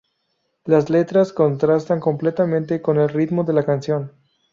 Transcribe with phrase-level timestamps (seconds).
[0.65, 4.11] Las letras contrastan completamente con el ritmo de la canción.